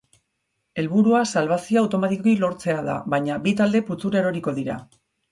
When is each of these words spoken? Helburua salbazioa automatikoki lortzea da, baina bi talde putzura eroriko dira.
Helburua 0.83 1.19
salbazioa 1.31 1.83
automatikoki 1.83 2.33
lortzea 2.43 2.77
da, 2.87 2.95
baina 3.15 3.35
bi 3.43 3.53
talde 3.59 3.83
putzura 3.91 4.19
eroriko 4.23 4.55
dira. 4.61 4.79